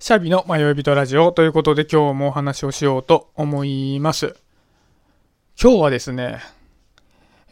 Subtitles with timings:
[0.00, 4.36] シャビの迷い人ラジオということで今日もお話をしようと思います。
[5.60, 6.38] 今日はですね、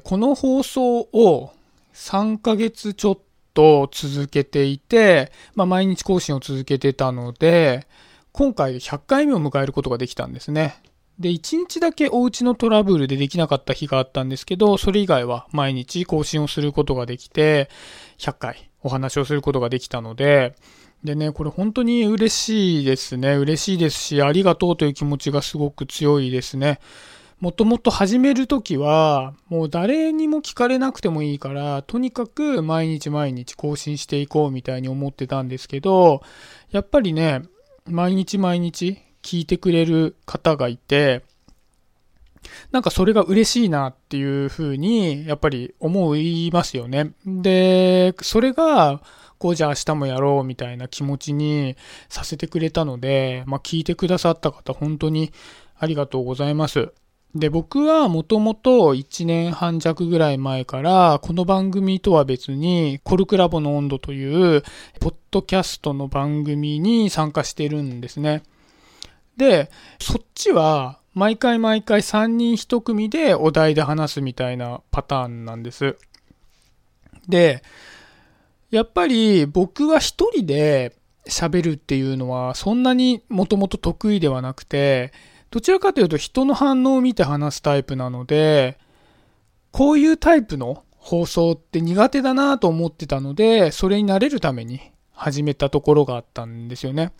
[0.04, 1.52] この放送を
[1.92, 3.18] 3ヶ月ちょっ
[3.52, 7.88] と続けていて、まあ、毎日更新を続けてたので、
[8.30, 10.80] 今回100回目を迎えることができたんですね。
[11.18, 17.68] で、1日だけお家のトラブルでできなかった日があったんですけど、それ以外は毎日更新をすることができて、
[18.18, 20.54] 100回お話をすることができたので、
[21.04, 23.34] でね、これ本当に嬉しいですね。
[23.36, 26.80] 嬉しいですし、ありがとうという気持ちがすごく強いですね。
[27.38, 36.22] もともと始めるときは、もう誰にも聞かれなくてもいいから、とにかく毎日毎日更新していこうみたいに思ってたんですけど、
[36.70, 37.42] やっぱりね、
[37.84, 41.24] 毎日毎日聞いてくれる方がいて、
[42.72, 47.12] なんかそれが嬉しいなっていうふうに、やっぱり思いますよね。
[47.26, 49.02] で、それが、
[49.38, 51.76] こうじゃあ明日もやろうみたいな気持ちに
[52.08, 55.32] させてくれたので、まあ聞いてくださった方本当に
[55.78, 56.92] ありがとうございます。
[57.34, 64.62] で、僕はもともと1年半弱ぐらい前から、この番組とは別に、コルクラボの温度という、
[65.00, 68.42] ポッドキャストの番組に参加してるんですね。
[69.36, 69.70] で、
[70.00, 75.96] そっちは、毎回毎回3人1組でお題で話すみたいなパターンなんです。
[77.28, 77.62] で、
[78.70, 80.96] やっぱり僕は一人で
[81.28, 85.12] 喋るっていうのはそんなにもともと得意ではなくて、
[85.50, 88.78] どちらかというと人の反応を見て話すタイプなので、
[89.70, 94.80] こういうタイプの放送って苦手だなと思ってたので、それに慣れるために
[95.12, 97.12] 始めたところがあったんですよね。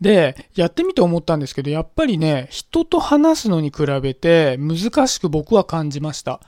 [0.00, 6.40] で、やってみて思ったんですけど、やっぱりね、人と話すのに比べて難しく僕は感じました。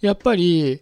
[0.00, 0.80] やっぱり、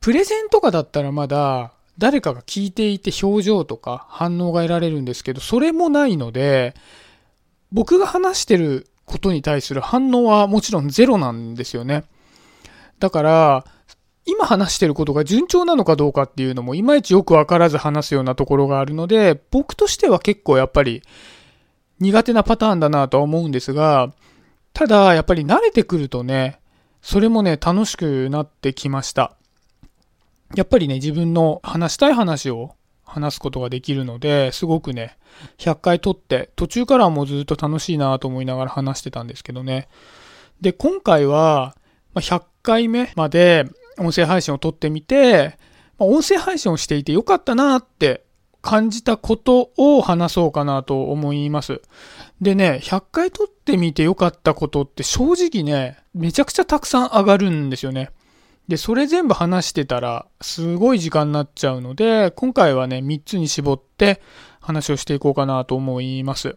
[0.00, 6.74] プレゼンとかだったらまだ誰かが聞いていて表情とか反応が得られるんですけど、それもないので、
[7.72, 12.04] 僕が話してることに対する反応はもちろんゼロなんですよね。
[12.98, 13.64] だから、
[14.26, 21.02] 今話してることが順調なのかどうかっていうのもいまいちよくわからず話すようなところがあるので、僕としては結構やっぱり
[21.98, 24.12] 苦手なパターンだなとは思うんですが、
[24.74, 26.60] ただやっぱり慣れてくるとね、
[27.00, 29.37] それもね、楽しくなってきました。
[30.54, 35.16] やっぱりね、自分の話したい話を話すことができるので、すごくね、
[35.58, 39.88] 100回撮って、途中からはもうずっと楽しいなと思いながら話してたんですけどね。
[40.60, 41.76] で、今回は、
[42.14, 43.66] 100回目まで
[43.98, 45.58] 音声配信を撮ってみて、
[45.98, 48.24] 音声配信をしていてよかったなって
[48.62, 51.80] 感じたことを話そうかなと思います。
[52.40, 58.10] でね、100回撮ってみてよかったことって正直ね、めちゃくちゃたくさん上がるんですよね。
[58.68, 64.20] で、それ全部話してたら、すごい時間になっちゃうので、今回はね、3つに絞って
[64.60, 66.56] 話をしていこうかなと思います。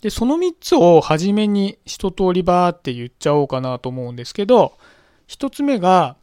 [0.00, 4.72] で、その3つを初めに一通りバーって言っちゃおうかなと思うんですけど、
[5.28, 6.16] 1つ目が、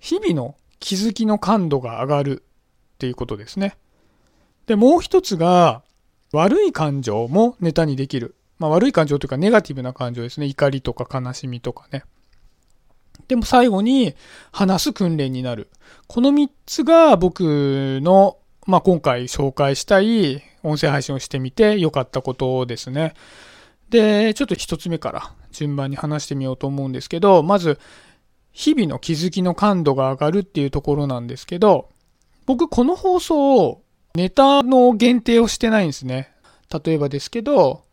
[0.00, 2.42] 日々の気づきの感度が上がる
[2.94, 3.76] っていうことですね。
[4.66, 5.82] で、もう1つが、
[6.32, 8.34] 悪い感情もネタにできる。
[8.58, 10.46] まあ悪い感情というかネガティブな感情ですね。
[10.46, 12.04] 怒りとか悲しみとかね。
[13.30, 14.16] でも最後に
[14.50, 15.70] 話す訓練になる。
[16.08, 23.14] この3つが僕の、まあ、今回紹介したい音声配信をしてみて良かったことですね。
[23.88, 27.78] で、ちょっと1つ目から順番に話してみようと思うんですけど、まず、
[28.50, 31.88] 日々の気づきの感度が上がるっていうところなんですけど、
[32.46, 33.82] 僕この放送を
[34.16, 36.32] ネタの限定をしてないんですね。
[36.84, 37.84] 例えばですけど、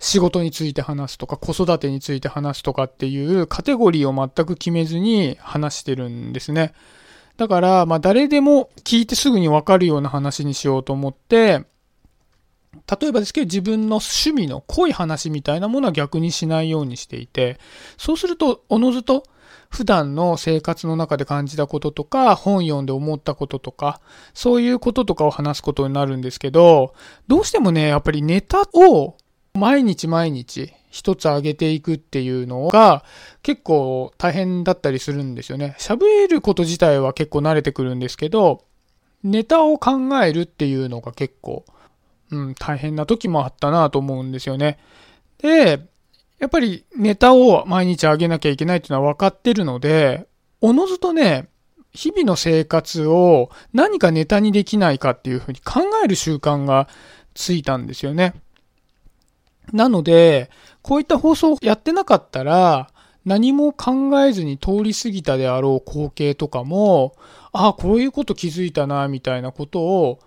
[0.00, 6.72] 仕事について話すとか子育てについて話すとかっていうカテゴリーを全く決めずに話してるんですね。
[7.36, 11.64] だから、まあ誰でも聞いてすぐにわかるような話にしようと思って、
[13.00, 17.58] 例えばですけど自分の趣味の濃い話みたいなものは逆にしないようにしていて、
[17.98, 19.24] そうするとおのずと
[19.68, 24.00] 普段の生活の中で感じたこととか、本読んで思ったこととか、
[24.34, 26.94] そういうこととかを話すことになるんですけど、
[27.28, 29.16] どうしてもね、やっぱりネタを
[29.60, 33.04] 毎日毎日一つ上げていくっていうのが
[33.42, 35.76] 結構大変だったりするんですよね。
[35.78, 38.64] 喋ること自体は結構慣れてくるんですけど、
[39.22, 39.92] ネタを考
[40.24, 41.66] えるっていうのが結構、
[42.30, 44.78] うん、大変な時もあったなと思うんですよね。
[45.38, 45.86] で、
[46.38, 50.26] やっぱりネタを毎日上げなきゃいけないっていうのは分かってるので、
[50.62, 51.48] おのずとね、
[51.92, 56.88] 日々の生活を何かネタにできないかっていうふうに考える習慣が
[57.34, 58.34] ついたんですよね。
[59.72, 60.50] なので、
[60.82, 62.88] こういった放送をやってなかったら、
[63.24, 67.14] 何も考えずに通り過ぎたであろう光景とかも、
[67.52, 70.20] ああ、こういうこと気づいたな、みたいなことを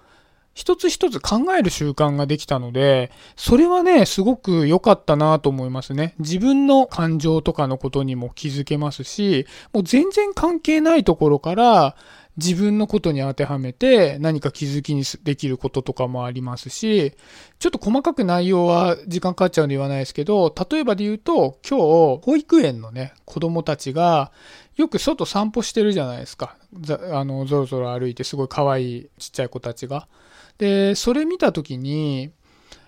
[0.54, 6.14] 一つ一つ考える習慣ができたので、それはね、すごく良かったなと思いますね。
[6.20, 11.96] 自分の感情とかのことにも気づけますし、もう全然関係ないところから、
[12.38, 17.14] 自分のことに当てはめて何か気づきにできることとかもありますし、
[17.60, 21.78] ちょっと細かく内容は時間かかっちゃうんで言わないですけど、例えばで言うと、今
[22.18, 24.32] 日、保育園のね、子供たちが、
[24.76, 26.58] よく外散歩してるじゃないですか。
[27.12, 30.08] あの、ぞろぞろ歩いてすごい可愛いちっちゃい子たちが。
[30.58, 32.32] で、それ見たときに、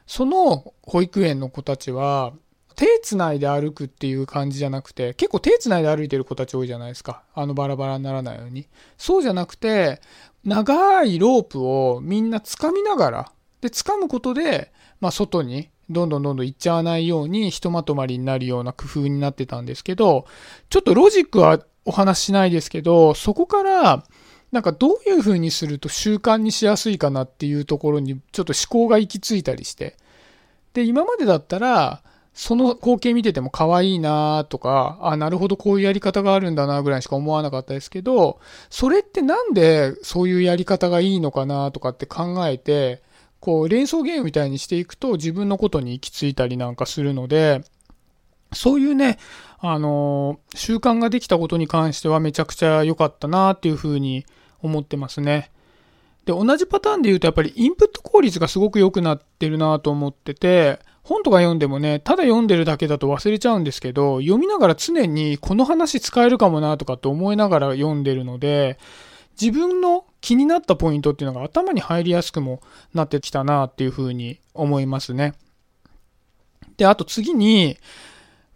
[0.07, 2.33] その保育園の子たちは、
[2.75, 7.24] 手つないで歩くっていう感じじゃなくて、結構手つないで歩いてる子たち多いじゃないですか。
[7.33, 8.68] あのバラバラにならないように。
[8.98, 10.01] そうじゃなくて、
[10.44, 13.31] 長いロープをみんな掴みながら、
[13.62, 20.25] で、掴むことで、まあ外にどんどんどんどん行っちゃわないようにひとまとまりになるような工夫になってたんですけど、
[20.69, 24.04] ちょっとロジックはお話ししないですけど、そこから、
[24.51, 29.98] なんかどういう風にすると習慣にしやすいかなっていうところにちょっと思考が行き着いたりして。
[30.74, 32.01] で、今までだったら、
[32.35, 43.01] その光景見てても可愛いなとか、あ、なるほどこういうやり方があるんだなぐらいしか思わなかったですけど、それってなんでそういうやり方がいいのかなとかって考えて、
[43.39, 47.63] こう連想ゲームみたいにしていくと自分のことに行き着いたりなんかするので、
[48.51, 49.17] そういうね、
[49.59, 54.25] あの習慣ができたことに関してはめちゃくちゃ良かったなっていうふうに
[54.61, 55.51] 思ってますね。
[56.25, 68.80] で、同じパターンで言うとやっぱりインプット効率がすごく良くなってるなと思ってて、本とか読んでもね、ただ読んでるだけだと忘れちゃうんですけど、読みながら常にこの話使えるかもなとかって思いながら読んでるので、
[69.40, 72.62] 自分の気になったポイントっていうのが頭に入りやすくも
[72.96, 75.36] なってきたなっていうふうに思いますね。
[76.78, 77.78] で、あと次に、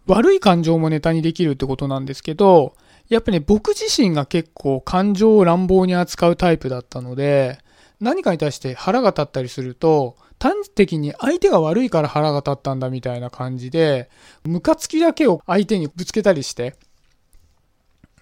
[0.06, 2.74] 悪い感情もネタにできるってことなんですけど、
[3.08, 7.58] やっぱり、ね、僕自身が結構感情を乱暴に扱うタイプだったので、
[8.00, 14.08] 何かに対して腹が立ったりすると、端的に相手が悪いから腹が立ったんだみたいな感じで、
[14.44, 16.76] ムカつきだけを相手にぶつけたりして、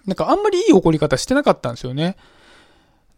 [0.05, 2.17] なんかあんまりいい怒り方してなかったんですよね。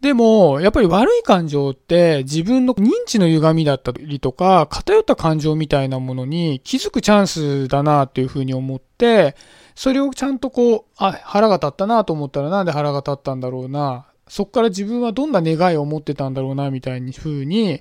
[0.00, 9.36] でも、やっぱり悪い感情って自分の認知の歪みだったりとか、偏った感情みたいなものに気づくチャンスだなっていうふうに思って、
[9.76, 14.06] それをちゃんとこう、あ、腹が立ったなと思ったらなんで腹が立ったんだろうな。
[14.28, 17.80] そっから自分はどんな願いを持ってたんだろうなみたいに風に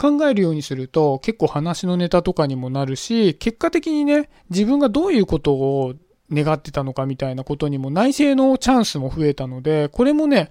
[0.00, 5.94] 考えるようにすると結構話のネタとかにもなるし、結果的にね、自分がどういうことを
[6.32, 10.50] 願ってたのかみたいなことにも内政のチャンスも増えたので、これもね、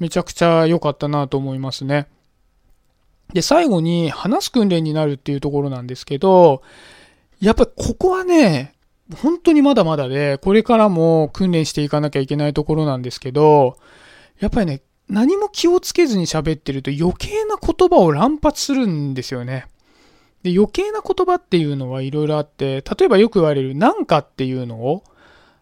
[0.00, 2.08] めちゃくちゃ良かったなと思いますね。
[3.32, 6.62] で、最後に話す訓練になるっていうところなんですけど、
[7.40, 8.74] やっぱりここはね、
[9.22, 13.76] 本当にまだまだで、これからも訓練していかなきゃいけないところなんですけど、
[14.40, 19.66] やっぱりね、何も気をつけずに喋ってると余計な言葉を乱発するんですよね。
[20.42, 25.04] で、余計な言葉っていうのはいろいろあって、例えばよく言われるなんかっていうのを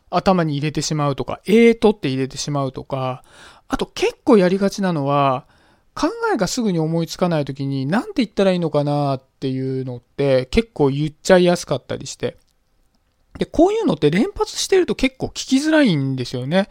[0.08, 3.24] 頭に入れてしまうとか、えーとって入れてしまうとか、
[3.66, 5.46] あと結構やりがちなのは、
[5.94, 12.36] 考えがすぐに思いつかない時に何て言ったらいいのかなっていうのって結構言っちゃいやすかったりして。
[13.36, 16.68] で、こういうのって連発してると結構聞きづらいんですよね。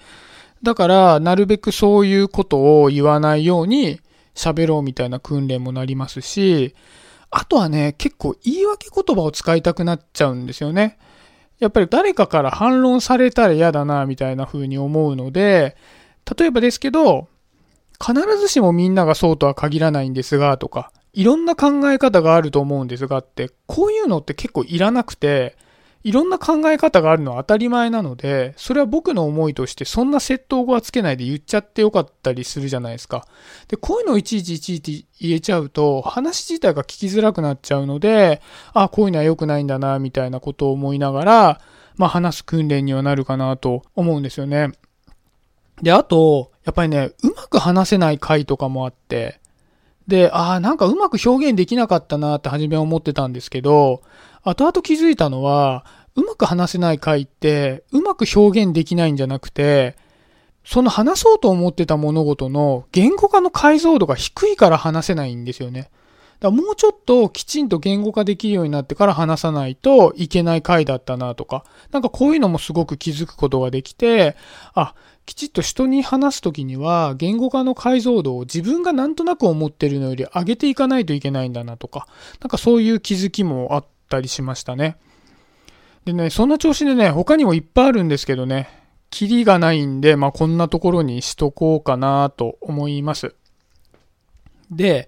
[0.63, 3.99] だから、なるべくそういうことを言わないように
[4.35, 6.75] 喋ろうみたいな訓練もなりますし、
[7.31, 10.97] あとはね、結構言い訳言葉を使いたくなっちゃうんですよね。
[11.59, 15.75] やっぱり誰かから反論されたら嫌だな、みたいな風に思うので、
[16.37, 17.27] 例えばですけど、
[18.01, 25.57] 必ずしもみんながそうとは限らないんですが、とか、いろんな考え方があると思うんですがって、こういうのって結構いらなくて、
[26.03, 33.27] いろんな考え方があるのは当たり前なので、それは僕の思いとしてそんな窃盗語はつけないで言っちゃってよかったりするじゃないですか。
[33.67, 38.41] で、こういうのをいちいちいちいち言えちゃうと、話自体が聞きづらくなっちゃうので、
[38.73, 41.61] あ、こういうのは良くないんだな、みたいなことを思いながら、
[41.97, 44.71] まあ話す訓練にはなるかなと思うんですよね。
[45.81, 49.39] で、あと、やっぱりね、うまく話せない回とかもあって、
[50.07, 54.01] で、ああ、なんかうまく表現できなかったなって初めは思ってたんですけど、
[54.43, 59.95] 後々気づいたのは、うまく話せない回って、うまく表現できないんじゃなくて、
[60.65, 65.89] その話そうと思ってた物事の言語化の解像度が低いから話せないんですよね。
[66.39, 74.35] だからもうちょっときちんと言語化できるようになってから話さないといけない回だったなとか、なんかこういうのもすごく気づくことができて、
[74.73, 74.93] あ、
[75.25, 82.07] きちっと人に話すときには言語化の解像度を自分がなんとなく思ってるのより上げていかないといけないんだなとか、
[82.41, 84.97] なんかそういう気づきもあってたりしましたね。
[86.05, 88.67] でね、そんな調子でね、他にもいっぱいあるんですけどね、
[89.09, 93.35] キリがないんで、まあこんなところにしとこうかなと思います。
[94.71, 95.07] で、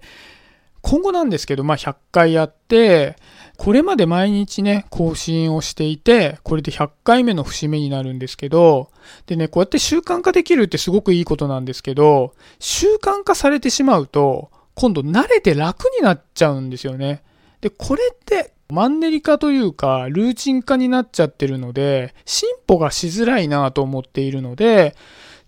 [0.82, 3.16] 今後なんですけど、まあ、100回やって、
[3.56, 8.90] これまで毎日ね、更新をしていて、これで100回目の節目になるんですけど、
[9.26, 17.22] でね、こうやって習慣化できるってすごくいいことなんですけど、習慣化されてしまうと、今度慣れて楽になっちゃうんですよね。
[17.60, 24.96] で、これってマンネリ化というか、ルーチン化になっちゃってるので、進歩がしづらいなと思っているので、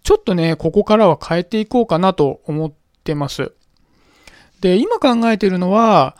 [0.02, 3.52] ちょっとね、ここからは変えていこうかなと思ってます。
[4.60, 6.16] で、今考えてるのは、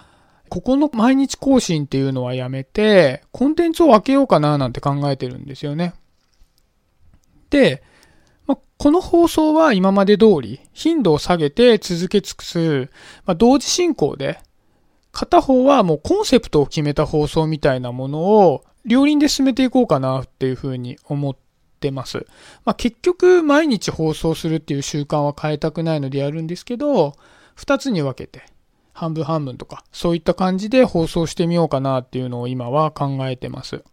[0.48, 5.94] ここの毎日更新っていうのはやめて、コンテンツを分けようかななんて考えてるんですよね。
[7.50, 7.82] で、
[8.46, 12.88] まこの放送は今まで通り頻度を下げて続け尽くす、
[13.26, 14.38] ま同時進行で、
[15.14, 21.36] 片方はもうコンセプトを決めた放送みたいなものを両輪で進めていこうかなっていうふうに思っ
[21.80, 22.26] てます。
[22.64, 27.14] まあ、結局毎日放送するっていう習慣は変えたくないのでやるんですけど、
[27.54, 28.44] 二つに分けて、
[28.92, 33.84] 半分半分とか、そういった感じで放送してみようかなっていうのを今は考えてます。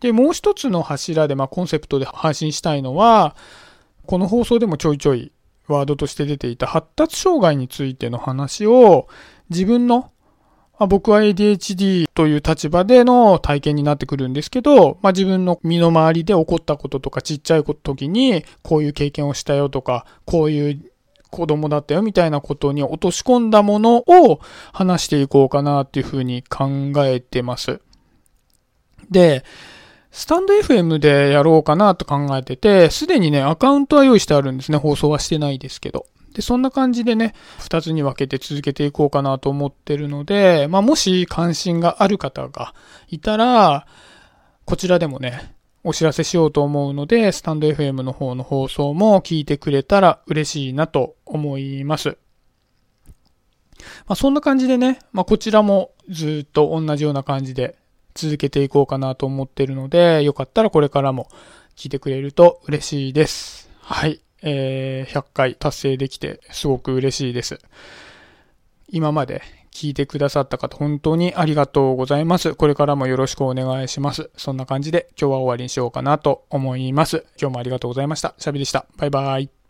[0.00, 3.34] で、もう一つの柱で、まあ、コンセプトで配信したいのは、
[4.04, 5.32] この放送でもちょいちょい
[5.68, 9.08] ワードとして出ていた発達障害についての話を
[9.50, 10.10] 自分の、
[10.78, 20.90] ま、僕は ADHD という立場での体験になってくるんですけど、まあ、自分の身の回りで起こったこととかちっちゃい時にこういう経験をしたよとか、こういう
[21.30, 24.40] 子供だったよみたいなことに落とし込んだものを
[24.72, 27.80] 話していこうかなっていうふうに考えてます。
[29.10, 29.44] で、
[30.14, 34.78] スタンド FM でやろうかなと考えてて、すでにね、アカウントは用意してあるんですね。
[34.78, 36.06] 放送はしてないですけど。
[36.34, 42.74] で、そんな感じでね、二つに分けて続けていこうかなと思ってるので、まあ、もし関心がある方が
[43.08, 43.88] いたら、
[44.64, 52.18] こちらでもね、お知らせしようと思うので、スタンド FM の方の放送も聞いてくれたら嬉しいなと思います。
[54.06, 57.76] まあ、そんな感じでね、まあ、こちらもずっと同じような感じで
[58.14, 61.28] 続けていこうかなと思ってるので、よかったらこれからも
[61.76, 63.70] 聞いてくれると嬉しいです。
[63.80, 64.20] はい。
[64.42, 67.58] えー、100回達成できてすごく嬉しいです。
[68.88, 69.42] 今まで
[69.72, 72.54] 聞いてくださった方、本当にありがとうございます。
[72.54, 74.30] これからもよろしくお願いします。
[74.36, 77.24] そんな感じで今日は終わりにしようかなと思います。
[77.40, 78.34] 今日もありがとうございました。
[78.38, 78.86] シャビでした。
[78.96, 79.63] バイバイ。